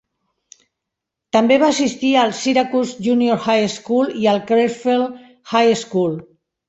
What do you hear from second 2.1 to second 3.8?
al Syracuse Junior High